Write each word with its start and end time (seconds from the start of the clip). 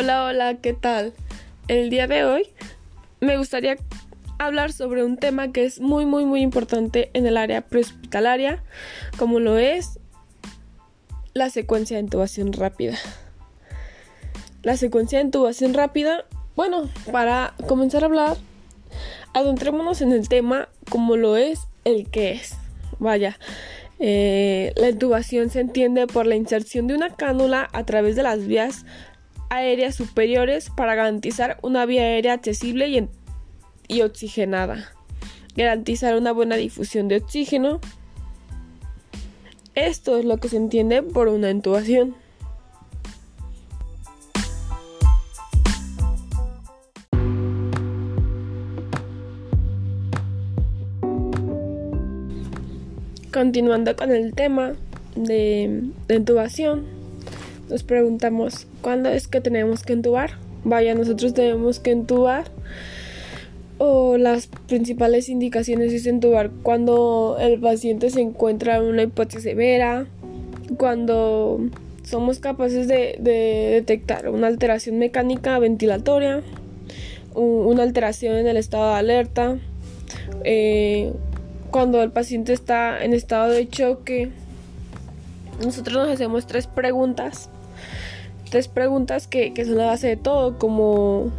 Hola, 0.00 0.26
hola, 0.26 0.54
¿qué 0.54 0.74
tal? 0.74 1.12
El 1.66 1.90
día 1.90 2.06
de 2.06 2.24
hoy 2.24 2.46
me 3.18 3.36
gustaría 3.36 3.76
hablar 4.38 4.70
sobre 4.70 5.02
un 5.02 5.16
tema 5.16 5.50
que 5.50 5.64
es 5.64 5.80
muy, 5.80 6.06
muy, 6.06 6.24
muy 6.24 6.40
importante 6.40 7.10
en 7.14 7.26
el 7.26 7.36
área 7.36 7.62
prehospitalaria, 7.62 8.62
como 9.18 9.40
lo 9.40 9.58
es 9.58 9.98
la 11.34 11.50
secuencia 11.50 11.96
de 11.96 12.04
intubación 12.04 12.52
rápida. 12.52 12.96
La 14.62 14.76
secuencia 14.76 15.18
de 15.18 15.24
intubación 15.24 15.74
rápida, 15.74 16.26
bueno, 16.54 16.88
para 17.10 17.54
comenzar 17.66 18.04
a 18.04 18.06
hablar, 18.06 18.36
adentrémonos 19.34 20.00
en 20.00 20.12
el 20.12 20.28
tema 20.28 20.68
como 20.90 21.16
lo 21.16 21.36
es 21.36 21.62
el 21.82 22.08
que 22.08 22.30
es. 22.30 22.54
Vaya, 23.00 23.36
eh, 23.98 24.72
la 24.76 24.90
intubación 24.90 25.50
se 25.50 25.58
entiende 25.58 26.06
por 26.06 26.24
la 26.24 26.36
inserción 26.36 26.86
de 26.86 26.94
una 26.94 27.16
cánula 27.16 27.68
a 27.72 27.84
través 27.84 28.14
de 28.14 28.22
las 28.22 28.46
vías 28.46 28.84
aéreas 29.50 29.94
superiores 29.94 30.70
para 30.70 30.94
garantizar 30.94 31.58
una 31.62 31.86
vía 31.86 32.02
aérea 32.02 32.34
accesible 32.34 32.88
y, 32.88 33.08
y 33.88 34.02
oxigenada, 34.02 34.92
garantizar 35.56 36.16
una 36.16 36.32
buena 36.32 36.56
difusión 36.56 37.08
de 37.08 37.16
oxígeno. 37.16 37.80
Esto 39.74 40.18
es 40.18 40.24
lo 40.24 40.38
que 40.38 40.48
se 40.48 40.56
entiende 40.56 41.02
por 41.02 41.28
una 41.28 41.50
intubación. 41.50 42.14
Continuando 53.32 53.94
con 53.94 54.10
el 54.10 54.34
tema 54.34 54.72
de, 55.14 55.90
de 56.08 56.14
intubación, 56.16 56.97
nos 57.68 57.82
preguntamos, 57.82 58.66
¿cuándo 58.82 59.10
es 59.10 59.28
que 59.28 59.40
tenemos 59.40 59.82
que 59.82 59.92
entubar? 59.92 60.32
Vaya, 60.64 60.94
nosotros 60.94 61.34
tenemos 61.34 61.80
que 61.80 61.90
entubar. 61.90 62.44
O 63.78 64.16
las 64.16 64.48
principales 64.66 65.28
indicaciones 65.28 65.92
es 65.92 66.06
entubar 66.06 66.50
cuando 66.62 67.36
el 67.40 67.60
paciente 67.60 68.10
se 68.10 68.20
encuentra 68.20 68.76
en 68.76 68.84
una 68.84 69.02
hipoxia 69.02 69.40
severa, 69.40 70.06
cuando 70.76 71.60
somos 72.02 72.40
capaces 72.40 72.88
de, 72.88 73.16
detectar 73.20 74.28
una 74.30 74.48
alteración 74.48 74.98
mecánica 74.98 75.58
ventilatoria, 75.58 76.42
una 77.34 77.84
alteración 77.84 78.36
en 78.36 78.48
el 78.48 78.56
estado 78.56 78.92
de 78.94 78.98
alerta, 78.98 79.58
eh, 80.42 81.12
cuando 81.70 82.02
el 82.02 82.10
paciente 82.10 82.52
está 82.52 83.04
en 83.04 83.12
estado 83.12 83.50
de 83.50 83.68
choque. 83.68 84.30
Nosotros 85.62 85.96
nos 85.96 86.08
hacemos 86.08 86.46
tres 86.46 86.66
preguntas 86.66 87.50
tres 88.48 88.68
preguntas 88.68 89.26
que, 89.26 89.52
son 89.64 89.76
la 89.76 89.86
base 89.86 90.08
de 90.08 90.16
todo, 90.16 90.58
como, 90.58 91.30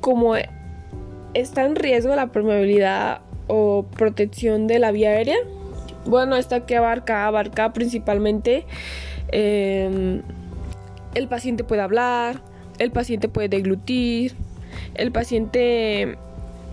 como 0.00 0.34
está 1.34 1.64
en 1.64 1.76
riesgo 1.76 2.14
la 2.16 2.28
permeabilidad 2.28 3.20
o 3.46 3.84
protección 3.96 4.66
de 4.66 4.78
la 4.78 4.92
vía 4.92 5.10
aérea. 5.10 5.36
Bueno, 6.06 6.36
esta 6.36 6.64
que 6.64 6.76
abarca, 6.76 7.26
abarca 7.26 7.72
principalmente 7.72 8.64
em, 9.28 10.22
el 11.14 11.28
paciente 11.28 11.64
puede 11.64 11.82
hablar, 11.82 12.40
el 12.78 12.92
paciente 12.92 13.28
puede 13.28 13.48
deglutir, 13.48 14.34
el 14.94 15.12
paciente 15.12 16.16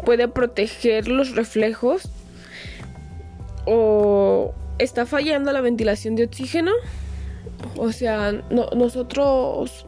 puede 0.06 0.28
proteger 0.28 1.08
los 1.08 1.36
reflejos 1.36 2.10
o 3.66 4.54
está 4.78 5.06
fallando 5.06 5.52
la 5.52 5.62
ventilación 5.62 6.16
de 6.16 6.26
oxígeno 6.26 6.72
o 7.78 7.92
sea, 7.92 8.32
nosotros, 8.50 9.86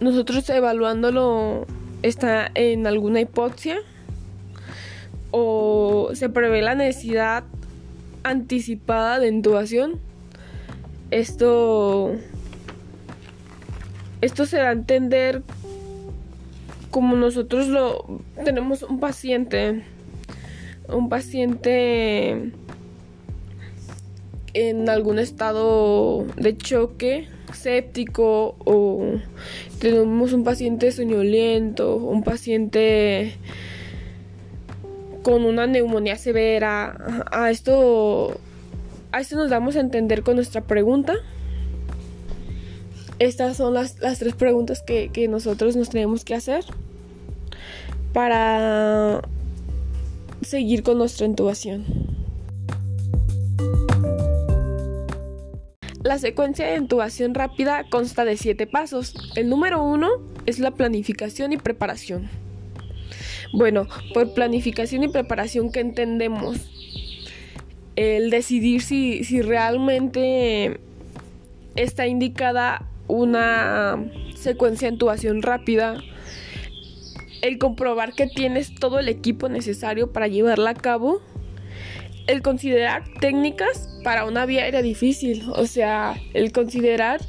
nosotros 0.00 0.48
evaluándolo 0.50 1.66
está 2.02 2.50
en 2.54 2.86
alguna 2.86 3.20
hipoxia 3.20 3.78
o 5.30 6.10
se 6.14 6.28
prevé 6.28 6.62
la 6.62 6.74
necesidad 6.74 7.44
anticipada 8.22 9.18
de 9.18 9.28
intubación. 9.28 10.00
Esto, 11.10 12.12
esto 14.20 14.46
se 14.46 14.58
da 14.58 14.70
a 14.70 14.72
entender 14.72 15.42
como 16.90 17.16
nosotros 17.16 17.68
lo 17.68 18.20
tenemos 18.44 18.82
un 18.82 19.00
paciente, 19.00 19.84
un 20.88 21.08
paciente 21.08 22.52
en 24.54 24.88
algún 24.88 25.18
estado 25.18 26.24
de 26.36 26.56
choque 26.56 27.28
séptico 27.52 28.56
o 28.64 29.16
tenemos 29.80 30.32
un 30.32 30.44
paciente 30.44 30.90
soñoliento, 30.92 31.96
un 31.96 32.22
paciente 32.22 33.36
con 35.22 35.44
una 35.44 35.66
neumonía 35.66 36.16
severa. 36.16 37.24
A 37.30 37.50
esto, 37.50 38.38
a 39.12 39.20
esto 39.20 39.36
nos 39.36 39.50
damos 39.50 39.76
a 39.76 39.80
entender 39.80 40.22
con 40.22 40.36
nuestra 40.36 40.60
pregunta. 40.60 41.14
Estas 43.18 43.56
son 43.56 43.74
las, 43.74 43.96
tres 43.96 44.34
preguntas 44.34 44.82
que, 44.82 45.10
que 45.10 45.28
nosotros 45.28 45.76
nos 45.76 45.90
tenemos 45.90 46.24
que 46.24 46.34
hacer 46.34 46.64
para 48.12 49.22
seguir 50.42 50.82
con 50.82 50.98
nuestra 50.98 51.26
intubación. 51.26 52.03
La 56.04 56.18
secuencia 56.18 56.66
de 56.66 56.76
intubación 56.76 57.32
rápida 57.32 57.84
consta 57.88 58.26
de 58.26 58.36
siete 58.36 58.66
pasos. 58.66 59.14
El 59.36 59.48
número 59.48 59.82
uno 59.82 60.10
es 60.44 60.58
la 60.58 60.72
planificación 60.72 61.54
y 61.54 61.56
preparación. 61.56 62.28
Bueno, 63.54 63.88
por 64.12 64.34
planificación 64.34 65.02
y 65.02 65.08
preparación, 65.08 65.72
¿qué 65.72 65.80
entendemos? 65.80 66.58
El 67.96 68.28
decidir 68.28 68.82
si, 68.82 69.24
si 69.24 69.40
realmente 69.40 70.78
está 71.74 72.06
indicada 72.06 72.86
una 73.08 73.96
secuencia 74.36 74.88
de 74.88 74.96
intubación 74.96 75.40
rápida. 75.40 76.02
El 77.40 77.56
comprobar 77.56 78.12
que 78.12 78.26
tienes 78.26 78.74
todo 78.74 78.98
el 78.98 79.08
equipo 79.08 79.48
necesario 79.48 80.12
para 80.12 80.28
llevarla 80.28 80.70
a 80.70 80.74
cabo 80.74 81.22
el 82.26 82.42
considerar 82.42 83.04
técnicas 83.20 83.88
para 84.02 84.24
una 84.24 84.46
vía 84.46 84.66
era 84.66 84.82
difícil, 84.82 85.44
o 85.54 85.66
sea, 85.66 86.14
el 86.32 86.52
considerar 86.52 87.20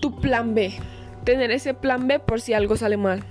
tu 0.00 0.20
plan 0.20 0.54
B, 0.54 0.74
tener 1.24 1.50
ese 1.50 1.74
plan 1.74 2.06
B 2.06 2.18
por 2.18 2.40
si 2.40 2.52
algo 2.54 2.76
sale 2.76 2.96
mal. 2.96 3.24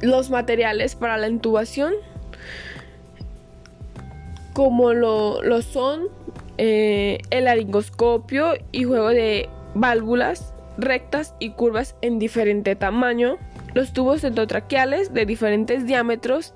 Los 0.00 0.30
materiales 0.30 0.94
para 0.94 1.16
la 1.16 1.28
intubación, 1.28 1.94
como 4.52 4.92
lo, 4.92 5.40
son 5.62 6.08
eh, 6.58 7.18
el 7.30 7.44
laringoscopio 7.44 8.54
y 8.70 8.84
juego 8.84 9.08
de 9.08 9.48
válvulas 9.74 10.52
rectas 10.76 11.34
y 11.38 11.50
curvas 11.50 11.96
en 12.02 12.18
diferente 12.18 12.76
tamaño, 12.76 13.38
los 13.74 13.92
tubos 13.92 14.24
endotraqueales 14.24 15.12
de 15.12 15.26
diferentes 15.26 15.86
diámetros. 15.86 16.52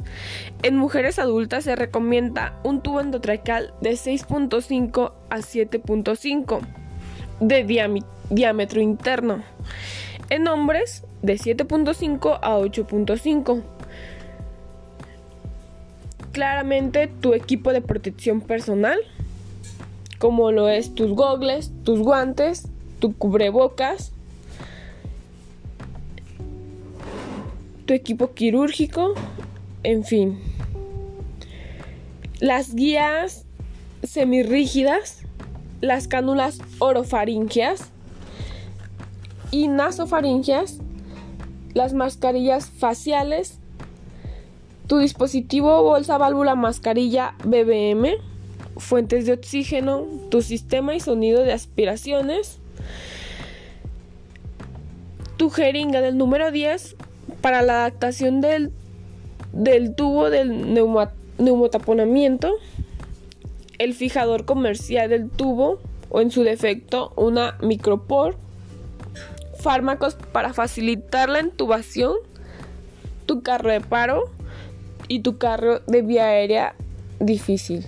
En 0.62 0.76
mujeres 0.76 1.18
adultas 1.18 1.64
se 1.64 1.76
recomienda 1.76 2.58
un 2.64 2.80
tubo 2.80 3.00
endotraqueal 3.00 3.74
de 3.80 3.90
6.5 3.92 5.12
a 5.28 5.38
7.5 5.38 6.60
de 7.40 8.02
diámetro 8.30 8.80
interno. 8.80 9.42
En 10.30 10.46
hombres 10.48 11.04
de 11.22 11.34
7.5 11.34 12.38
a 12.40 12.58
8.5. 12.58 13.62
Claramente 16.32 17.08
tu 17.08 17.34
equipo 17.34 17.72
de 17.72 17.80
protección 17.80 18.40
personal, 18.40 18.98
como 20.18 20.52
lo 20.52 20.68
es 20.68 20.94
tus 20.94 21.12
gogles, 21.12 21.72
tus 21.84 22.00
guantes, 22.00 22.68
tu 23.00 23.16
cubrebocas, 23.16 24.12
tu 27.88 27.94
equipo 27.94 28.34
quirúrgico, 28.34 29.14
en 29.82 30.04
fin. 30.04 30.38
Las 32.38 32.74
guías 32.74 33.46
semirrígidas, 34.02 35.22
las 35.80 36.06
cánulas 36.06 36.60
orofaringeas 36.80 37.88
y 39.50 39.68
nasofaringeas, 39.68 40.80
las 41.72 41.94
mascarillas 41.94 42.68
faciales, 42.68 43.58
tu 44.86 44.98
dispositivo 44.98 45.82
bolsa 45.82 46.18
válvula 46.18 46.56
mascarilla 46.56 47.36
BBM, 47.42 48.16
fuentes 48.76 49.24
de 49.24 49.32
oxígeno, 49.32 50.04
tu 50.28 50.42
sistema 50.42 50.94
y 50.94 51.00
sonido 51.00 51.42
de 51.42 51.54
aspiraciones, 51.54 52.58
tu 55.38 55.48
jeringa 55.48 56.02
del 56.02 56.18
número 56.18 56.52
10 56.52 56.96
para 57.40 57.62
la 57.62 57.80
adaptación 57.86 58.40
del, 58.40 58.72
del 59.52 59.94
tubo 59.94 60.30
del 60.30 60.74
neumotaponamiento, 61.38 62.54
el 63.78 63.94
fijador 63.94 64.44
comercial 64.44 65.10
del 65.10 65.30
tubo 65.30 65.78
o 66.10 66.20
en 66.20 66.30
su 66.30 66.42
defecto 66.42 67.12
una 67.16 67.56
micropor, 67.60 68.36
fármacos 69.60 70.14
para 70.32 70.52
facilitar 70.52 71.28
la 71.28 71.40
intubación, 71.40 72.14
tu 73.26 73.42
carro 73.42 73.70
de 73.70 73.80
paro 73.80 74.24
y 75.06 75.20
tu 75.20 75.38
carro 75.38 75.80
de 75.86 76.02
vía 76.02 76.26
aérea 76.26 76.74
difícil. 77.20 77.84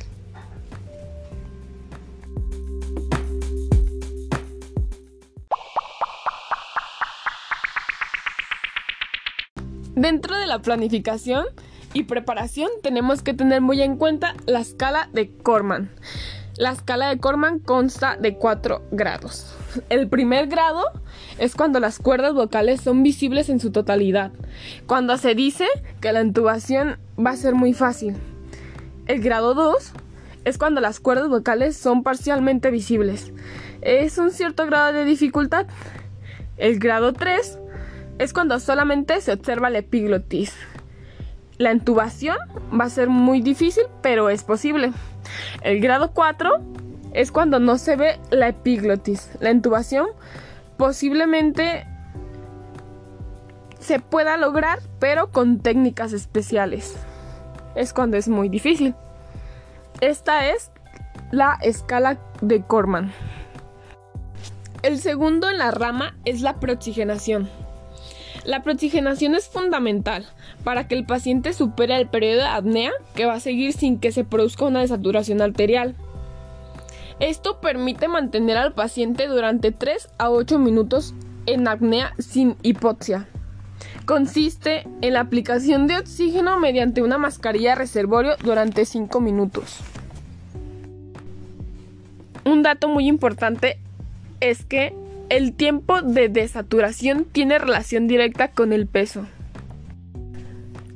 Dentro 10.00 10.38
de 10.38 10.46
la 10.46 10.60
planificación 10.60 11.44
y 11.92 12.04
preparación 12.04 12.70
tenemos 12.82 13.20
que 13.20 13.34
tener 13.34 13.60
muy 13.60 13.82
en 13.82 13.98
cuenta 13.98 14.34
la 14.46 14.60
escala 14.60 15.10
de 15.12 15.30
Corman. 15.30 15.90
La 16.56 16.70
escala 16.70 17.10
de 17.10 17.18
Corman 17.18 17.58
consta 17.58 18.16
de 18.16 18.36
cuatro 18.36 18.82
grados. 18.92 19.54
El 19.90 20.08
primer 20.08 20.46
grado 20.46 20.86
es 21.36 21.54
cuando 21.54 21.80
las 21.80 21.98
cuerdas 21.98 22.32
vocales 22.32 22.80
son 22.80 23.02
visibles 23.02 23.50
en 23.50 23.60
su 23.60 23.72
totalidad, 23.72 24.32
cuando 24.86 25.18
se 25.18 25.34
dice 25.34 25.66
que 26.00 26.14
la 26.14 26.22
intubación 26.22 26.98
va 27.18 27.32
a 27.32 27.36
ser 27.36 27.54
muy 27.54 27.74
fácil. 27.74 28.16
El 29.06 29.20
grado 29.20 29.52
2 29.52 29.92
es 30.46 30.56
cuando 30.56 30.80
las 30.80 30.98
cuerdas 30.98 31.28
vocales 31.28 31.76
son 31.76 32.02
parcialmente 32.04 32.70
visibles. 32.70 33.34
Es 33.82 34.16
un 34.16 34.30
cierto 34.30 34.64
grado 34.64 34.94
de 34.94 35.04
dificultad. 35.04 35.66
El 36.56 36.78
grado 36.78 37.12
3 37.12 37.59
es 38.20 38.34
cuando 38.34 38.60
solamente 38.60 39.18
se 39.22 39.32
observa 39.32 39.70
la 39.70 39.78
epiglotis. 39.78 40.52
La 41.56 41.72
intubación 41.72 42.36
va 42.78 42.84
a 42.84 42.90
ser 42.90 43.08
muy 43.08 43.40
difícil, 43.40 43.84
pero 44.02 44.28
es 44.28 44.44
posible. 44.44 44.92
El 45.62 45.80
grado 45.80 46.12
4 46.12 46.60
es 47.14 47.32
cuando 47.32 47.60
no 47.60 47.78
se 47.78 47.96
ve 47.96 48.20
la 48.30 48.48
epiglotis. 48.48 49.30
La 49.40 49.50
intubación 49.50 50.08
posiblemente 50.76 51.86
se 53.78 54.00
pueda 54.00 54.36
lograr, 54.36 54.80
pero 54.98 55.30
con 55.30 55.60
técnicas 55.60 56.12
especiales. 56.12 56.96
Es 57.74 57.94
cuando 57.94 58.18
es 58.18 58.28
muy 58.28 58.50
difícil. 58.50 58.94
Esta 60.02 60.50
es 60.50 60.70
la 61.30 61.58
escala 61.62 62.18
de 62.42 62.60
Corman. 62.60 63.12
El 64.82 64.98
segundo 64.98 65.48
en 65.48 65.56
la 65.56 65.70
rama 65.70 66.18
es 66.26 66.42
la 66.42 66.60
prooxigenación. 66.60 67.48
La 68.50 68.64
proxigenación 68.64 69.36
es 69.36 69.48
fundamental 69.48 70.26
para 70.64 70.88
que 70.88 70.96
el 70.96 71.06
paciente 71.06 71.52
supere 71.52 71.94
el 71.94 72.08
periodo 72.08 72.38
de 72.38 72.48
apnea 72.48 72.90
que 73.14 73.24
va 73.24 73.34
a 73.34 73.40
seguir 73.40 73.72
sin 73.72 74.00
que 74.00 74.10
se 74.10 74.24
produzca 74.24 74.64
una 74.64 74.80
desaturación 74.80 75.40
arterial. 75.40 75.94
Esto 77.20 77.60
permite 77.60 78.08
mantener 78.08 78.56
al 78.56 78.72
paciente 78.72 79.28
durante 79.28 79.70
3 79.70 80.08
a 80.18 80.30
8 80.30 80.58
minutos 80.58 81.14
en 81.46 81.68
apnea 81.68 82.12
sin 82.18 82.56
hipoxia. 82.64 83.28
Consiste 84.04 84.84
en 85.00 85.12
la 85.12 85.20
aplicación 85.20 85.86
de 85.86 85.98
oxígeno 85.98 86.58
mediante 86.58 87.02
una 87.02 87.18
mascarilla 87.18 87.76
reservorio 87.76 88.32
durante 88.42 88.84
5 88.84 89.20
minutos. 89.20 89.78
Un 92.44 92.64
dato 92.64 92.88
muy 92.88 93.06
importante 93.06 93.78
es 94.40 94.64
que 94.64 94.92
el 95.30 95.54
tiempo 95.54 96.02
de 96.02 96.28
desaturación 96.28 97.24
tiene 97.24 97.58
relación 97.58 98.08
directa 98.08 98.48
con 98.48 98.72
el 98.72 98.86
peso. 98.86 99.26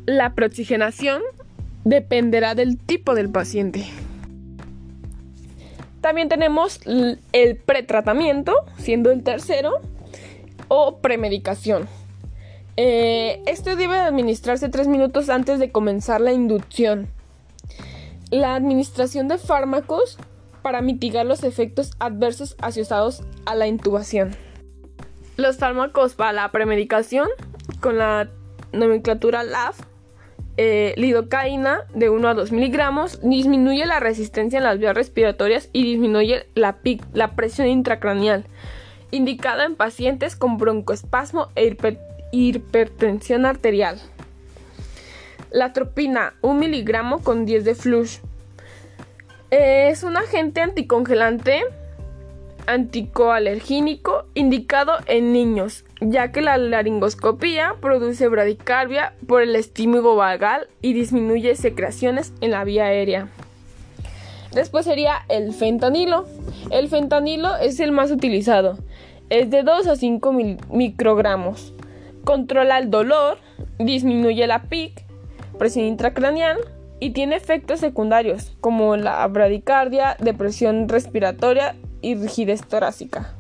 La 0.07 0.35
proxigenación 0.35 1.23
dependerá 1.85 2.55
del 2.55 2.77
tipo 2.77 3.15
del 3.15 3.31
paciente. 3.31 3.87
También 6.01 6.29
tenemos 6.29 6.81
el 6.85 7.57
pretratamiento, 7.57 8.53
siendo 8.77 9.11
el 9.11 9.23
tercero, 9.23 9.81
o 10.69 10.99
premedicación. 10.99 11.89
Eh, 12.77 13.41
este 13.47 13.77
debe 13.77 13.99
administrarse 13.99 14.69
tres 14.69 14.89
minutos 14.89 15.31
antes 15.31 15.61
de 15.61 15.71
comenzar 15.71 16.21
la 16.21 16.33
inducción. 16.33 17.07
La 18.31 18.57
administración 18.57 19.29
de 19.29 19.39
fármacos 19.39 20.19
para 20.65 20.81
mitigar 20.81 21.27
los 21.27 21.45
efectos 21.45 21.91
adversos 21.99 22.57
asociados 22.59 23.23
a 23.45 23.55
la 23.55 23.67
intubación. 23.67 24.35
Los 25.37 25.59
fármacos 25.59 26.15
para 26.15 26.33
la 26.33 26.51
premedicación 26.53 27.29
con 27.83 27.99
la 27.99 28.31
nomenclatura 28.73 29.43
LAF, 29.43 29.79
eh, 30.57 30.95
lidocaína 30.97 31.83
de 31.95 32.09
1 32.09 32.29
a 32.29 32.33
2 32.33 32.51
miligramos, 32.51 33.21
disminuye 33.21 33.85
la 33.85 34.01
resistencia 34.01 34.57
en 34.57 34.65
las 34.65 34.79
vías 34.79 34.95
respiratorias 34.95 35.69
y 35.75 35.85
disminuye 35.85 36.47
la, 36.55 36.79
la 37.13 37.37
presión 37.37 37.69
intracraneal, 37.69 38.47
indicada 39.11 39.67
en 39.67 39.77
pacientes 39.77 40.35
con 40.35 40.57
broncoespasmo 40.57 41.49
e 41.57 41.77
hipertensión 42.33 43.45
arterial. 43.45 44.01
La 45.51 45.75
tropina, 45.75 46.33
1 46.41 46.59
miligramo 46.59 47.19
con 47.19 47.45
10 47.45 47.65
de 47.67 47.75
flush, 47.75 48.21
es 49.57 50.03
un 50.03 50.17
agente 50.17 50.61
anticongelante 50.61 51.63
anticoalergínico 52.67 54.25
indicado 54.35 54.93
en 55.07 55.33
niños, 55.33 55.85
ya 56.01 56.33
que 56.33 56.41
la 56.41 56.57
laringoscopía 56.57 57.75
produce 57.81 58.29
bradicardia 58.29 59.15
por 59.27 59.43
el 59.43 59.55
estímulo 59.55 60.17
vagal 60.17 60.69
y 60.81 60.93
disminuye 60.93 61.57
secreciones 61.57 62.33
en 62.41 62.53
la 62.53 62.65
vía 62.65 62.87
aérea. 62.87 63.29
Después 64.53 64.85
sería 64.85 65.25
el 65.29 65.53
fentanilo. 65.53 66.27
El 66.71 66.89
fentanilo 66.89 67.57
es 67.57 67.81
el 67.81 67.93
más 67.93 68.11
utilizado. 68.11 68.79
Es 69.29 69.51
de 69.51 69.63
2 69.63 69.87
a 69.89 69.97
5 69.97 70.33
microgramos. 70.71 71.75
Controla 72.25 72.79
el 72.79 72.91
dolor, 72.91 73.39
disminuye 73.79 74.47
la 74.47 74.63
PIC, 74.63 75.05
presión 75.59 75.85
intracraneal, 75.87 76.59
y 77.05 77.11
tiene 77.11 77.37
efectos 77.37 77.81
secundarios 77.81 78.55
como 78.63 78.97
la 78.97 79.27
bradicardia, 79.27 80.17
depresión 80.21 80.89
respiratoria 80.89 81.77
y 82.01 82.15
rigidez 82.15 82.67
torácica. 82.67 83.35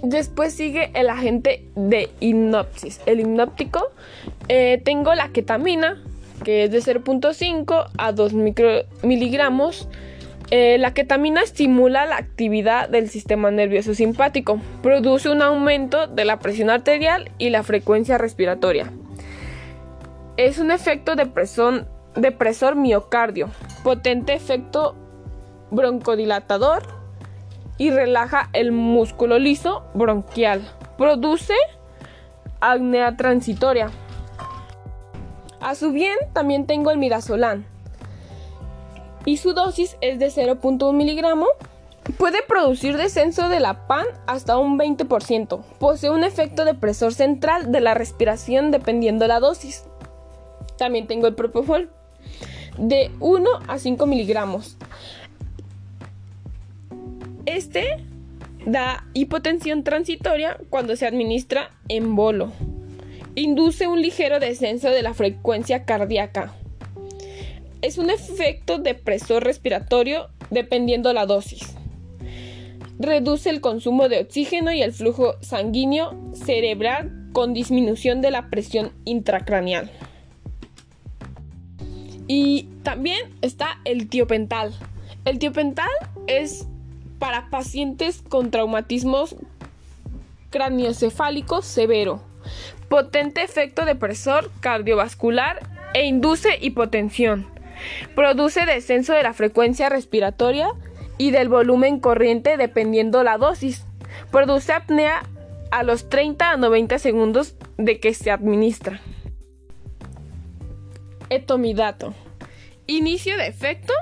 Después 0.00 0.54
sigue 0.54 0.92
el 0.94 1.10
agente 1.10 1.66
de 1.74 2.08
hipnosis. 2.20 3.00
El 3.04 3.18
hipnóptico 3.18 3.90
eh, 4.46 4.80
tengo 4.84 5.12
la 5.16 5.30
ketamina, 5.30 6.00
que 6.44 6.62
es 6.62 6.70
de 6.70 6.78
0.5 6.78 7.88
a 7.98 8.12
2 8.12 8.32
miligramos. 9.02 9.88
Eh, 10.52 10.78
la 10.78 10.94
ketamina 10.94 11.42
estimula 11.42 12.06
la 12.06 12.18
actividad 12.18 12.88
del 12.88 13.10
sistema 13.10 13.50
nervioso 13.50 13.92
simpático, 13.92 14.60
produce 14.84 15.30
un 15.30 15.42
aumento 15.42 16.06
de 16.06 16.26
la 16.26 16.38
presión 16.38 16.70
arterial 16.70 17.32
y 17.38 17.50
la 17.50 17.64
frecuencia 17.64 18.18
respiratoria. 18.18 18.92
Es 20.36 20.58
un 20.58 20.70
efecto 20.70 21.14
depresor, 21.16 22.76
miocardio, 22.76 23.48
potente 23.82 24.34
efecto 24.34 24.94
broncodilatador 25.70 26.82
y 27.78 27.90
relaja 27.90 28.50
el 28.52 28.70
músculo 28.70 29.38
liso 29.38 29.84
bronquial. 29.94 30.60
Produce 30.98 31.54
apnea 32.60 33.16
transitoria. 33.16 33.90
A 35.60 35.74
su 35.74 35.92
bien, 35.92 36.16
también 36.34 36.66
tengo 36.66 36.90
el 36.90 36.98
midazolam. 36.98 37.64
Y 39.24 39.38
su 39.38 39.54
dosis 39.54 39.96
es 40.02 40.18
de 40.18 40.26
0.1 40.26 40.92
miligramo. 40.92 41.46
Puede 42.18 42.42
producir 42.42 42.98
descenso 42.98 43.48
de 43.48 43.58
la 43.58 43.86
PAN 43.86 44.04
hasta 44.26 44.58
un 44.58 44.78
20%. 44.78 45.62
Posee 45.78 46.10
un 46.10 46.24
efecto 46.24 46.66
depresor 46.66 47.14
central 47.14 47.72
de 47.72 47.80
la 47.80 47.94
respiración 47.94 48.70
dependiendo 48.70 49.26
la 49.26 49.40
dosis. 49.40 49.84
También 50.76 51.06
tengo 51.06 51.26
el 51.26 51.34
Propofol 51.34 51.90
de 52.78 53.10
1 53.20 53.48
a 53.66 53.78
5 53.78 54.06
miligramos. 54.06 54.76
Este 57.46 58.04
da 58.66 59.06
hipotensión 59.14 59.84
transitoria 59.84 60.58
cuando 60.68 60.96
se 60.96 61.06
administra 61.06 61.70
en 61.88 62.16
bolo. 62.16 62.52
Induce 63.34 63.86
un 63.86 64.02
ligero 64.02 64.40
descenso 64.40 64.90
de 64.90 65.02
la 65.02 65.14
frecuencia 65.14 65.84
cardíaca. 65.84 66.54
Es 67.82 67.98
un 67.98 68.10
efecto 68.10 68.78
depresor 68.78 69.44
respiratorio 69.44 70.28
dependiendo 70.50 71.12
la 71.12 71.26
dosis. 71.26 71.76
Reduce 72.98 73.50
el 73.50 73.60
consumo 73.60 74.08
de 74.08 74.20
oxígeno 74.20 74.72
y 74.72 74.82
el 74.82 74.92
flujo 74.92 75.34
sanguíneo 75.42 76.32
cerebral 76.34 77.28
con 77.32 77.52
disminución 77.52 78.22
de 78.22 78.30
la 78.30 78.48
presión 78.48 78.92
intracraneal. 79.04 79.90
Y 82.28 82.68
también 82.82 83.30
está 83.42 83.78
el 83.84 84.08
tiopental. 84.08 84.74
El 85.24 85.38
tiopental 85.38 85.90
es 86.26 86.66
para 87.18 87.48
pacientes 87.50 88.22
con 88.28 88.50
traumatismos 88.50 89.36
craniocefálicos 90.50 91.64
severo, 91.64 92.20
potente 92.88 93.42
efecto 93.42 93.84
depresor 93.84 94.50
cardiovascular 94.60 95.60
e 95.94 96.06
induce 96.06 96.58
hipotensión. 96.60 97.46
Produce 98.14 98.66
descenso 98.66 99.12
de 99.12 99.22
la 99.22 99.34
frecuencia 99.34 99.88
respiratoria 99.88 100.68
y 101.18 101.30
del 101.30 101.48
volumen 101.48 102.00
corriente 102.00 102.56
dependiendo 102.56 103.22
la 103.22 103.38
dosis. 103.38 103.84
Produce 104.30 104.72
apnea 104.72 105.22
a 105.70 105.82
los 105.82 106.08
30 106.08 106.52
a 106.52 106.56
90 106.56 106.98
segundos 106.98 107.54
de 107.76 108.00
que 108.00 108.14
se 108.14 108.30
administra. 108.30 109.00
Etomidato. 111.30 112.14
Inicio 112.86 113.36
de 113.36 113.46
efecto. 113.46 113.92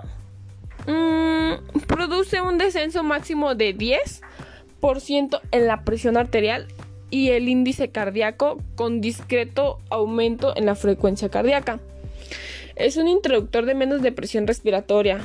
Mm, 0.87 1.81
produce 1.87 2.40
un 2.40 2.59
descenso 2.59 3.02
máximo 3.02 3.54
de 3.54 3.76
10% 3.76 5.40
en 5.50 5.66
la 5.66 5.85
presión 5.85 6.16
arterial 6.16 6.66
y 7.11 7.31
el 7.31 7.49
índice 7.49 7.88
cardíaco 7.90 8.59
con 8.75 9.00
discreto 9.00 9.78
aumento 9.88 10.54
en 10.57 10.66
la 10.66 10.75
frecuencia 10.75 11.28
cardíaca. 11.28 11.81
Es 12.76 12.97
un 12.97 13.09
introductor 13.09 13.66
de 13.66 13.75
menos 13.75 14.02
depresión 14.02 14.47
respiratoria. 14.47 15.21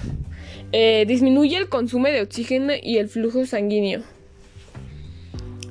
Eh, 0.71 1.05
disminuye 1.07 1.57
el 1.57 1.67
consumo 1.67 2.07
de 2.07 2.21
oxígeno 2.21 2.73
y 2.81 2.97
el 2.97 3.09
flujo 3.09 3.45
sanguíneo. 3.45 4.03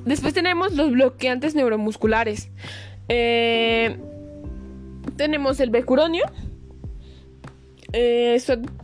Después 0.05 0.33
tenemos 0.33 0.73
los 0.73 0.91
bloqueantes 0.91 1.55
neuromusculares. 1.55 2.49
Eh, 3.07 3.97
tenemos 5.15 5.59
el 5.59 5.69
becuronio. 5.69 6.25
Eh, 7.91 8.39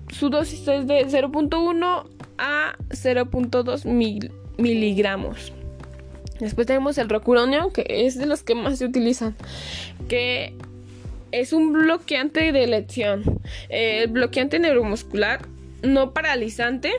su, 0.10 0.30
dosis 0.30 0.68
es 0.68 0.88
de 0.88 1.06
0.1 1.08 2.10
a 2.38 2.76
0.2 2.90 3.86
miligramos. 4.58 5.54
Después 6.40 6.68
tenemos 6.68 6.98
el 6.98 7.08
rocuronio, 7.08 7.72
que 7.72 7.86
es 7.88 8.18
de 8.18 8.26
los 8.26 8.44
que 8.44 8.56
más 8.56 8.80
se 8.80 8.86
utilizan, 8.86 9.36
que 10.10 10.54
es 11.32 11.54
un 11.54 11.72
bloqueante 11.72 12.52
de 12.52 12.64
elección. 12.64 13.40
El 13.70 14.10
bloqueante 14.10 14.60
neuromuscular 14.60 15.48
no 15.82 16.14
paralizante, 16.14 16.92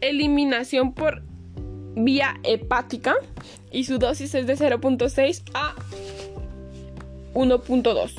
eliminación 0.00 0.94
por 0.94 1.22
vía 1.94 2.40
hepática 2.42 3.14
y 3.70 3.84
su 3.84 3.98
dosis 3.98 4.34
es 4.34 4.46
de 4.46 4.56
0.6 4.56 5.42
a 5.54 5.74
1.2. 7.34 8.14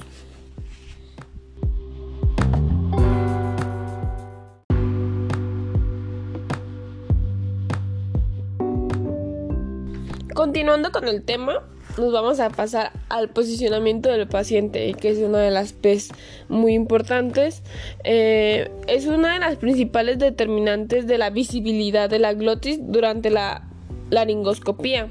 Continuando 10.33 10.91
con 10.91 11.07
el 11.07 11.23
tema, 11.23 11.63
nos 11.97 12.11
vamos 12.11 12.39
a 12.39 12.49
pasar 12.49 12.91
al 13.09 13.29
posicionamiento 13.29 14.09
del 14.09 14.27
paciente, 14.27 14.93
que 14.93 15.09
es 15.09 15.19
una 15.19 15.39
de 15.39 15.51
las 15.51 15.73
P's 15.73 16.09
muy 16.49 16.73
importantes. 16.73 17.61
Eh, 18.03 18.71
es 18.87 19.05
una 19.05 19.33
de 19.33 19.39
las 19.39 19.57
principales 19.57 20.17
determinantes 20.17 21.05
de 21.05 21.19
la 21.19 21.29
visibilidad 21.29 22.09
de 22.09 22.19
la 22.19 22.33
glotis 22.33 22.79
durante 22.81 23.29
la 23.29 23.67
laringoscopía. 24.09 25.07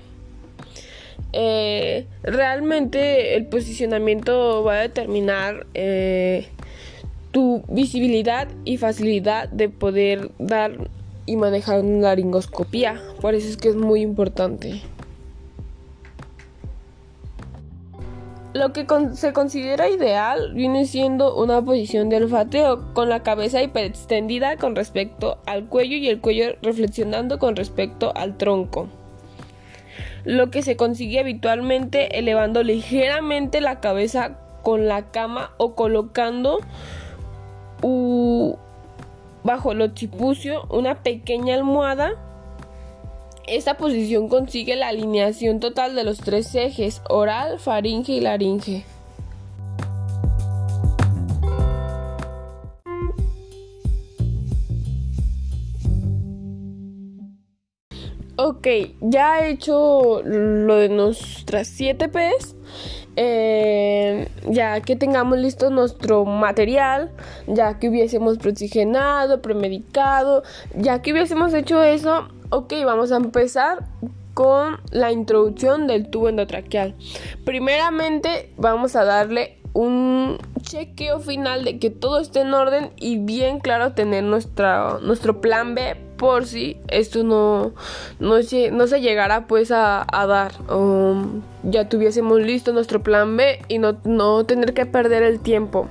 Eh, 1.33 2.07
realmente 2.23 3.37
el 3.37 3.47
posicionamiento 3.47 4.63
va 4.63 4.75
a 4.75 4.81
determinar 4.81 5.67
eh, 5.73 6.49
tu 7.31 7.63
visibilidad 7.69 8.49
y 8.65 8.77
facilidad 8.77 9.49
de 9.49 9.71
poder 9.71 10.31
dar 10.39 10.73
y 11.25 11.37
manejar 11.37 11.81
una 11.81 12.09
laringoscopía. 12.09 13.01
Por 13.21 13.35
eso 13.35 13.49
es 13.49 13.57
que 13.57 13.71
es 13.71 13.77
muy 13.77 14.03
importante. 14.03 14.83
Lo 18.55 18.75
que 18.75 18.87
se 19.15 19.33
considera 19.33 19.89
ideal 19.89 20.53
viene 20.53 20.85
siendo 20.85 21.35
una 21.37 21.63
posición 21.63 22.11
de 22.11 22.17
olfateo 22.17 22.93
con 22.93 23.09
la 23.09 23.23
cabeza 23.23 23.63
hiperextendida 23.63 24.59
con 24.59 24.77
respecto 24.77 25.39
al 25.47 25.69
cuello 25.69 25.97
y 25.97 26.09
el 26.09 26.21
cuello 26.21 26.57
reflexionando 26.61 27.39
con 27.39 27.57
respecto 27.57 28.13
al 28.15 28.37
tronco. 28.37 28.89
Lo 30.25 30.51
que 30.51 30.63
se 30.63 30.77
consigue 30.77 31.21
habitualmente 31.21 32.19
elevando 32.19 32.63
ligeramente 32.63 33.61
la 33.61 33.81
cabeza 33.81 34.39
con 34.63 34.87
la 34.87 35.11
cama 35.11 35.53
o 35.57 35.75
colocando 35.75 36.61
bajo 39.43 39.73
el 39.73 39.83
occipucio 39.83 40.63
una 40.71 41.03
pequeña 41.03 41.57
almohada 41.57 42.15
esta 43.49 43.77
posición 43.77 44.29
consigue 44.29 44.77
la 44.77 44.89
alineación 44.89 45.59
total 45.59 45.97
de 45.97 46.05
los 46.05 46.19
tres 46.19 46.55
ejes, 46.55 47.03
oral, 47.09 47.59
faringe 47.59 48.13
y 48.13 48.21
laringe. 48.21 48.85
Ok, 58.45 58.67
ya 59.01 59.41
he 59.41 59.51
hecho 59.51 60.21
lo 60.25 60.77
de 60.77 60.89
nuestras 60.89 61.69
7 61.69 62.09
P's. 62.09 62.57
Eh, 63.15 64.29
ya 64.49 64.81
que 64.81 64.97
tengamos 64.97 65.39
listo 65.39 65.71
nuestro 65.71 66.25
material, 66.25 67.11
ya 67.47 67.79
que 67.79 67.89
hubiésemos 67.89 68.39
preoxigenado, 68.39 69.43
premedicado, 69.43 70.43
ya 70.75 71.03
que 71.03 71.13
hubiésemos 71.13 71.53
hecho 71.53 71.83
eso, 71.83 72.27
Ok, 72.55 72.75
vamos 72.85 73.13
a 73.13 73.17
empezar 73.17 73.87
con 74.35 74.77
la 74.91 75.11
introducción 75.11 75.87
del 75.87 76.11
tubo 76.11 76.29
endotraqueal. 76.29 76.95
Primeramente 77.47 78.53
vamos 78.59 78.95
a 78.95 79.05
darle 79.05 79.57
un 79.73 80.37
chequeo 80.61 81.19
final 81.21 81.65
de 81.65 81.79
que 81.79 81.89
todo 81.89 82.21
esté 82.21 82.43
en 82.43 82.53
orden 82.53 82.91
y 82.97 83.17
bien 83.17 83.59
claro 83.59 83.95
tener 83.95 84.23
nuestra, 84.23 84.99
nuestro 85.01 85.41
plan 85.41 85.75
B 85.75 85.97
por 86.23 86.47
si 86.47 86.81
esto 86.87 87.25
no, 87.25 87.73
no, 88.21 88.43
se 88.45 89.01
llegara 89.01 89.49
pues 89.49 89.73
a, 89.73 90.07
dar 90.09 90.53
o 90.69 91.17
ya 91.65 91.89
tuviésemos 91.89 92.41
listo 92.41 92.73
nuestro 92.73 93.03
plan 93.03 93.37
B 93.37 93.61
y 93.67 93.79
no, 93.79 93.97
no 94.05 94.47
tener 94.47 94.73
que 94.73 94.87
perder 94.87 95.25
el 95.25 95.41
tiempo. 95.41 95.89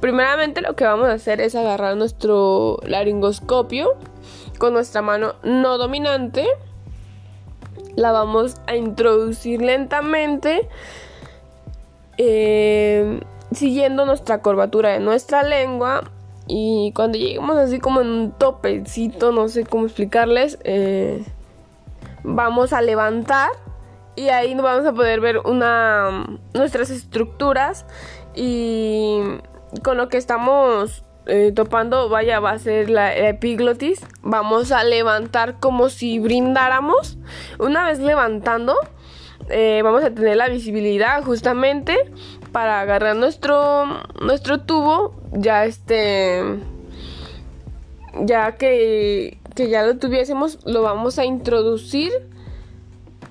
Primeramente 0.00 0.62
lo 0.62 0.74
que 0.76 0.84
vamos 0.84 1.08
a 1.08 1.12
hacer 1.12 1.42
es 1.42 1.54
agarrar 1.54 1.94
nuestro 1.98 2.78
laringoscopio 2.86 3.90
con 4.56 4.72
nuestra 4.72 5.02
mano 5.02 5.34
no 5.42 5.76
dominante. 5.76 6.46
La 7.96 8.12
vamos 8.12 8.54
a 8.66 8.76
introducir 8.76 9.60
lentamente. 9.60 10.70
Eh, 12.16 13.20
siguiendo 13.52 14.06
nuestra 14.06 14.40
curvatura 14.40 14.88
de 14.88 15.00
nuestra 15.00 15.42
lengua. 15.42 16.10
Y 16.46 16.92
cuando 16.94 17.18
lleguemos 17.18 17.56
así 17.56 17.78
como 17.78 18.00
en 18.00 18.08
un 18.08 18.32
topecito, 18.32 19.32
no 19.32 19.48
sé 19.48 19.64
cómo 19.64 19.86
explicarles, 19.86 20.58
eh, 20.64 21.24
vamos 22.22 22.72
a 22.72 22.82
levantar 22.82 23.50
y 24.16 24.28
ahí 24.28 24.54
vamos 24.54 24.86
a 24.86 24.92
poder 24.92 25.20
ver 25.20 25.38
una 25.38 26.26
nuestras 26.52 26.90
estructuras 26.90 27.86
y 28.34 29.20
con 29.82 29.96
lo 29.96 30.08
que 30.08 30.18
estamos 30.18 31.04
eh, 31.26 31.52
topando, 31.54 32.10
vaya, 32.10 32.38
va 32.40 32.50
a 32.50 32.58
ser 32.58 32.90
la, 32.90 33.14
epiglotis. 33.16 34.04
Vamos 34.22 34.72
a 34.72 34.84
levantar 34.84 35.58
como 35.58 35.88
si 35.88 36.18
brindáramos. 36.18 37.16
Una 37.58 37.86
vez 37.86 37.98
levantando, 37.98 38.76
eh, 39.48 39.80
vamos 39.82 40.04
a 40.04 40.10
tener 40.10 40.36
la 40.36 40.48
visibilidad 40.48 41.22
justamente 41.24 41.96
para 42.54 42.80
agarrar 42.80 43.16
nuestro, 43.16 43.84
nuestro 44.22 44.60
tubo. 44.60 45.12
Ya 45.32 45.64
este, 45.64 46.40
ya 48.22 48.52
que, 48.52 49.38
que 49.56 49.68
ya 49.68 49.82
lo 49.82 49.98
tuviésemos, 49.98 50.60
lo 50.64 50.82
vamos 50.82 51.18
a 51.18 51.24
introducir. 51.24 52.12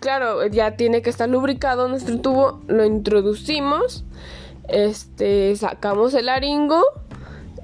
Claro, 0.02 0.46
ya 0.48 0.76
tiene 0.76 1.02
que 1.02 1.10
estar 1.10 1.30
lubricado 1.30 1.88
nuestro 1.88 2.20
tubo. 2.20 2.60
Lo 2.68 2.84
introducimos. 2.84 4.04
Este, 4.68 5.56
sacamos 5.56 6.14
el 6.16 6.26
laringo 6.26 6.84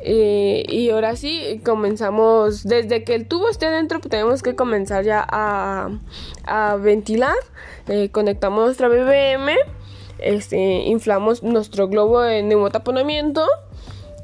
eh, 0.02 0.64
y 0.68 0.90
ahora 0.90 1.16
sí, 1.16 1.62
comenzamos, 1.66 2.64
desde 2.64 3.04
que 3.04 3.16
el 3.16 3.28
tubo 3.28 3.50
esté 3.50 3.66
adentro, 3.66 4.00
pues 4.00 4.10
tenemos 4.10 4.42
que 4.42 4.56
comenzar 4.56 5.04
ya 5.04 5.26
a, 5.30 5.90
ventilar. 6.78 7.36
Eh, 7.88 8.10
conectamos 8.12 8.66
nuestra 8.66 8.88
BBM, 8.88 9.56
este, 10.22 10.58
inflamos 10.58 11.44
nuestro 11.44 11.88
globo 11.88 12.22
de 12.22 12.44
neumotaponamiento. 12.44 13.46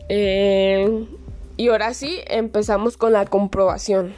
Eh, 0.10 1.08
y 1.58 1.70
ahora 1.70 1.94
sí, 1.94 2.20
empezamos 2.28 2.98
con 2.98 3.14
la 3.14 3.26
comprobación. 3.26 4.14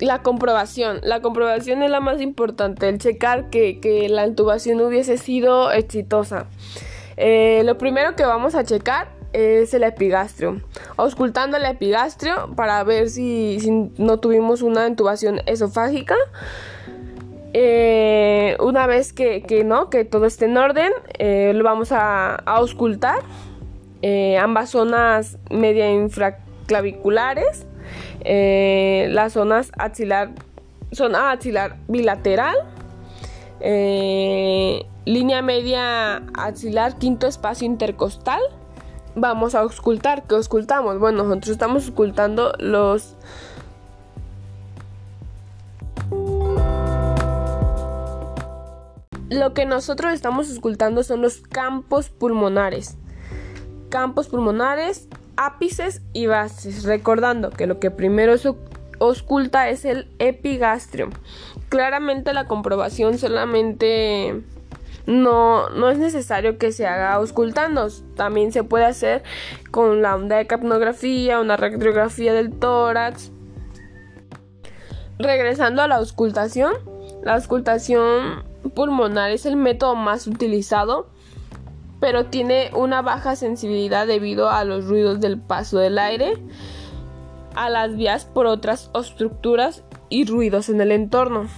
La 0.00 0.22
comprobación. 0.22 1.00
La 1.02 1.20
comprobación 1.20 1.82
es 1.82 1.90
la 1.90 2.00
más 2.00 2.20
importante, 2.20 2.88
el 2.88 2.98
checar 2.98 3.50
que, 3.50 4.06
la 4.08 4.26
intubación 4.26 4.80
hubiese 4.80 5.18
sido 5.18 5.72
exitosa. 5.72 6.46
Eh, 7.16 7.62
lo 7.64 7.78
primero 7.78 8.14
que 8.14 8.24
vamos 8.24 8.54
a 8.54 8.62
checar 8.62 9.17
es 9.32 9.74
el 9.74 9.84
epigastrio. 9.84 10.60
Auscultando 10.96 11.56
el 11.56 11.64
epigastrio 11.64 12.54
para 12.56 12.82
ver 12.84 13.10
si, 13.10 13.58
no 13.98 14.18
tuvimos 14.18 14.62
una 14.62 14.86
intubación 14.86 15.40
esofágica. 15.46 16.16
Eh, 17.52 18.56
una 18.60 18.86
vez 18.86 19.12
que, 19.12 19.62
no, 19.64 19.90
que 19.90 20.04
todo 20.04 20.26
esté 20.26 20.46
en 20.46 20.56
orden, 20.56 20.92
eh, 21.18 21.52
lo 21.54 21.64
vamos 21.64 21.92
a, 21.92 22.36
auscultar. 22.36 23.20
ambas 24.40 24.70
zonas 24.70 25.38
media 25.50 25.90
infraclaviculares, 25.90 27.66
las 28.24 29.32
zonas 29.32 29.72
axilar, 29.76 30.30
zona 30.92 31.32
axilar 31.32 31.76
bilateral, 31.88 32.56
línea 35.04 35.42
media 35.42 36.22
axilar, 36.34 36.98
quinto 36.98 37.26
espacio 37.26 37.66
intercostal. 37.66 38.40
Vamos 39.20 39.54
a 39.54 39.60
auscultar. 39.60 40.24
¿Qué 40.24 40.34
auscultamos? 40.34 40.98
Bueno, 40.98 41.24
nosotros 41.24 41.50
estamos 41.50 41.86
auscultando 41.86 42.52
los 42.58 43.16
Lo 49.30 49.52
que 49.52 49.66
nosotros 49.66 50.14
estamos 50.14 50.56
ocultando 50.56 51.02
son 51.02 51.20
los 51.20 51.40
campos 51.40 52.08
pulmonares. 52.08 52.96
Campos 53.90 54.28
pulmonares, 54.28 55.08
ápices 55.36 56.00
y 56.14 56.26
bases. 56.26 56.84
Recordando 56.84 57.50
que 57.50 57.66
lo 57.66 57.78
que 57.78 57.90
primero 57.90 58.38
se 58.38 58.54
oculta 58.98 59.68
es 59.68 59.84
el 59.84 60.10
epigastrio. 60.18 61.10
Claramente 61.68 62.32
la 62.32 62.46
comprobación 62.46 63.18
solamente 63.18 64.42
no, 65.08 65.70
no 65.70 65.88
es 65.88 65.96
necesario 65.96 66.58
que 66.58 66.70
se 66.70 66.86
haga 66.86 67.18
ocultando. 67.18 67.88
También 68.14 68.52
se 68.52 68.62
puede 68.62 68.84
hacer 68.84 69.22
con 69.70 70.02
la 70.02 70.14
onda 70.14 70.36
de 70.36 70.46
capnografía, 70.46 71.40
una 71.40 71.56
radiografía 71.56 72.34
del 72.34 72.52
tórax. 72.52 73.32
Regresando 75.18 75.80
a 75.80 75.88
la 75.88 75.96
auscultación, 75.96 76.74
la 77.24 77.36
auscultación 77.36 78.44
pulmonar 78.74 79.30
es 79.30 79.46
el 79.46 79.56
método 79.56 79.94
más 79.94 80.26
utilizado, 80.26 81.08
pero 82.00 82.26
tiene 82.26 82.70
una 82.74 83.00
baja 83.00 83.34
sensibilidad 83.34 84.06
debido 84.06 84.50
a 84.50 84.62
los 84.64 84.84
ruidos 84.84 85.20
del 85.20 85.40
paso 85.40 85.78
del 85.78 85.98
aire, 85.98 86.34
a 87.54 87.70
las 87.70 87.96
vías 87.96 88.26
por 88.26 88.44
otras 88.44 88.90
estructuras 88.94 89.84
y 90.10 90.26
ruidos 90.26 90.68
en 90.68 90.82
el 90.82 90.92
entorno. 90.92 91.48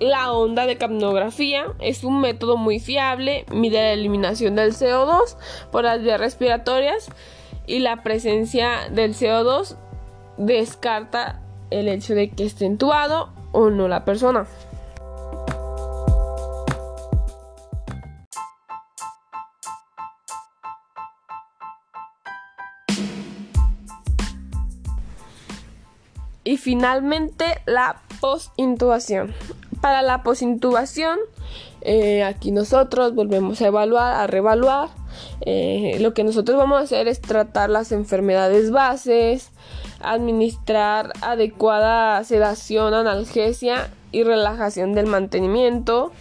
La 0.00 0.32
onda 0.32 0.66
de 0.66 0.76
capnografía 0.76 1.66
es 1.78 2.02
un 2.02 2.20
método 2.20 2.56
muy 2.56 2.80
fiable, 2.80 3.44
mide 3.52 3.78
la 3.78 3.92
eliminación 3.92 4.56
del 4.56 4.72
CO2 4.72 5.36
por 5.70 5.84
las 5.84 6.02
vías 6.02 6.18
respiratorias 6.18 7.08
y 7.66 7.78
la 7.78 8.02
presencia 8.02 8.88
del 8.90 9.14
CO2 9.14 9.76
descarta 10.36 11.40
el 11.70 11.88
hecho 11.88 12.14
de 12.14 12.30
que 12.30 12.44
esté 12.44 12.66
entubado 12.66 13.32
o 13.52 13.70
no 13.70 13.86
la 13.86 14.04
persona. 14.04 14.46
Y 26.46 26.58
finalmente 26.58 27.62
la 27.64 28.02
postintubación. 28.20 29.34
Para 29.84 30.00
la 30.00 30.22
postintubación, 30.22 31.18
eh, 31.82 32.24
aquí 32.24 32.52
nosotros 32.52 33.14
volvemos 33.14 33.60
a 33.60 33.66
evaluar, 33.66 34.14
a 34.14 34.26
reevaluar. 34.26 34.88
Eh, 35.42 35.98
lo 36.00 36.14
que 36.14 36.24
nosotros 36.24 36.56
vamos 36.56 36.80
a 36.80 36.84
hacer 36.84 37.06
es 37.06 37.20
tratar 37.20 37.68
las 37.68 37.92
enfermedades 37.92 38.70
bases, 38.70 39.50
administrar 40.00 41.12
adecuada 41.20 42.24
sedación, 42.24 42.94
analgesia 42.94 43.90
y 44.10 44.22
relajación 44.22 44.94
del 44.94 45.04
mantenimiento, 45.04 46.12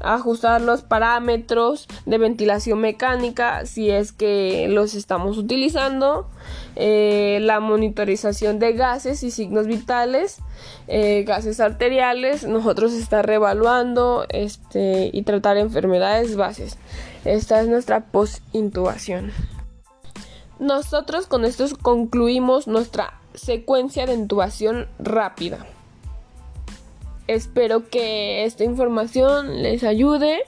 ajustar 0.00 0.60
los 0.60 0.82
parámetros 0.82 1.88
de 2.04 2.18
ventilación 2.18 2.80
mecánica 2.80 3.66
si 3.66 3.90
es 3.90 4.12
que 4.12 4.66
los 4.68 4.94
estamos 4.94 5.38
utilizando, 5.38 6.28
eh, 6.76 7.38
la 7.42 7.60
monitorización 7.60 8.58
de 8.58 8.72
gases 8.72 9.22
y 9.22 9.30
signos 9.30 9.66
vitales, 9.66 10.38
eh, 10.88 11.24
gases 11.24 11.60
arteriales, 11.60 12.44
nosotros 12.44 12.92
está 12.92 13.22
reevaluando 13.22 14.26
este, 14.28 15.10
y 15.12 15.22
tratar 15.22 15.56
enfermedades 15.56 16.36
bases. 16.36 16.78
Esta 17.24 17.60
es 17.60 17.68
nuestra 17.68 18.04
post-intubación. 18.06 19.32
Nosotros 20.58 21.26
con 21.26 21.44
esto 21.44 21.66
concluimos 21.82 22.66
nuestra 22.66 23.20
secuencia 23.34 24.06
de 24.06 24.14
intubación 24.14 24.86
rápida. 24.98 25.66
Espero 27.26 27.88
que 27.88 28.44
esta 28.44 28.64
información 28.64 29.62
les 29.62 29.82
ayude, 29.82 30.42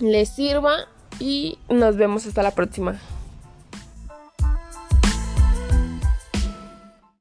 les 0.00 0.28
sirva 0.28 0.86
y 1.18 1.58
nos 1.68 1.96
vemos 1.96 2.26
hasta 2.26 2.42
la 2.42 2.52
próxima. 2.52 3.00